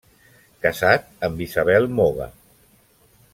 Casat 0.65 1.05
amb 1.27 1.43
Isabel 1.47 1.87
Moga. 2.01 2.29